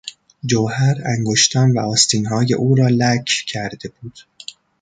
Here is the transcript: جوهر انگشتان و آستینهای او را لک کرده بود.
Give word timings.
جوهر 0.45 0.95
انگشتان 1.05 1.71
و 1.73 1.79
آستینهای 1.79 2.53
او 2.53 2.75
را 2.75 2.87
لک 2.89 3.29
کرده 3.47 3.89
بود. 4.01 4.19